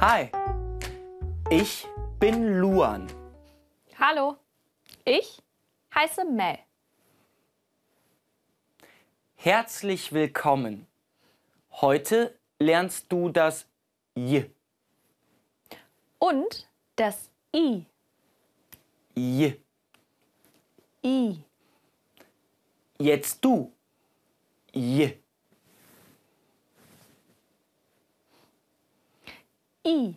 Hi, 0.00 0.30
ich 1.50 1.86
bin 2.18 2.58
Luan. 2.58 3.06
Hallo, 3.98 4.38
ich 5.04 5.42
heiße 5.94 6.24
Mel. 6.24 6.58
Herzlich 9.34 10.10
willkommen. 10.14 10.86
Heute 11.82 12.34
lernst 12.58 13.12
du 13.12 13.28
das 13.28 13.66
J. 14.14 14.50
Und 16.18 16.66
das 16.96 17.30
I. 17.54 17.84
J. 19.14 19.60
I. 21.04 21.44
Jetzt 22.98 23.44
du. 23.44 23.70
J. 24.72 25.19
I. 29.86 30.16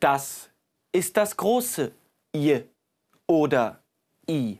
Das 0.00 0.50
ist 0.92 1.16
das 1.16 1.36
große 1.36 1.92
J 2.34 2.64
oder 3.26 3.82
I. 4.28 4.58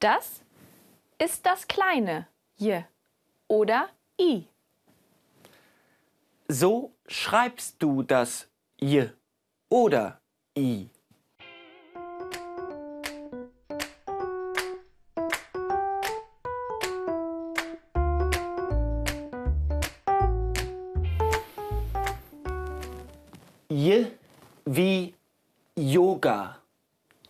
Das 0.00 0.40
ist 1.18 1.44
das 1.44 1.66
kleine 1.66 2.26
J 2.56 2.84
oder 3.48 3.90
I. 4.20 4.46
So 6.48 6.92
schreibst 7.06 7.82
du 7.82 8.02
das 8.02 8.48
J 8.78 9.10
oder 9.68 10.20
I. 10.56 10.88
J 23.86 24.10
wie 24.64 25.14
Yoga. 25.76 26.58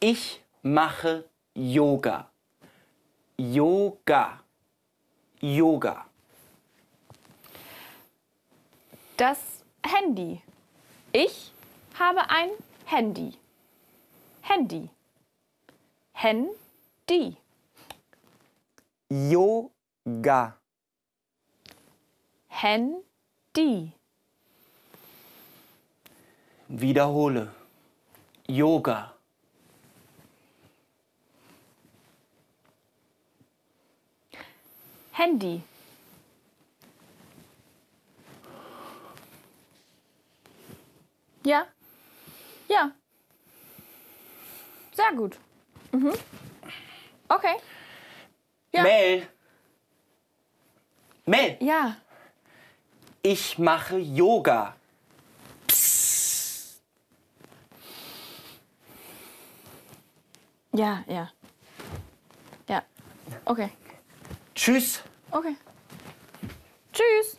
Ich 0.00 0.40
mache 0.62 1.28
Yoga. 1.54 2.30
Yoga. 3.36 4.40
Yoga. 5.42 6.06
Das 9.18 9.38
Handy. 9.84 10.40
Ich 11.12 11.52
habe 11.98 12.22
ein 12.30 12.48
Handy. 12.86 13.34
Handy. 14.40 14.88
Handy. 16.14 17.36
Yoga. 19.10 20.56
Handy. 22.48 23.92
Wiederhole. 26.68 27.48
Yoga. 28.48 29.12
Handy. 35.12 35.62
Ja. 41.44 41.66
Ja. 42.68 42.90
Sehr 44.92 45.12
gut. 45.16 45.38
Mhm. 45.92 46.12
Okay. 47.28 47.54
Ja. 48.72 48.82
Mel. 48.82 49.28
Mel, 51.24 51.56
Ja. 51.60 51.96
ich 53.22 53.58
mache 53.58 53.98
Yoga. 53.98 54.74
Ja, 60.76 61.02
ja. 61.06 61.30
Ja. 62.68 62.82
Okay. 63.46 63.70
Tschüss. 64.54 65.02
Okay. 65.30 65.56
Tschüss. 66.92 67.38